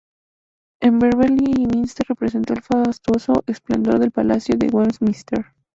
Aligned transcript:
El 0.81 0.97
Beverley 0.97 1.67
Minster 1.71 2.07
representó 2.09 2.53
el 2.55 2.63
fastuoso 2.63 3.43
esplendor 3.45 3.99
del 3.99 4.09
Palacio 4.09 4.55
de 4.57 4.65
Westminster. 4.67 5.53